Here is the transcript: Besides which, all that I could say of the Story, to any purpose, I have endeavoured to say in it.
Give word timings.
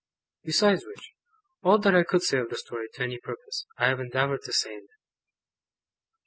Besides 0.43 0.83
which, 0.83 1.11
all 1.61 1.77
that 1.77 1.93
I 1.93 2.01
could 2.01 2.23
say 2.23 2.39
of 2.39 2.49
the 2.49 2.57
Story, 2.57 2.87
to 2.95 3.03
any 3.03 3.19
purpose, 3.19 3.67
I 3.77 3.87
have 3.89 3.99
endeavoured 3.99 4.41
to 4.45 4.51
say 4.51 4.71
in 4.73 4.79
it. 4.79 4.89